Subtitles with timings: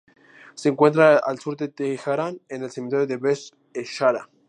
[0.55, 4.31] Se encuentra al sur de Teherán, en el cementerio Behesht-e Zahra.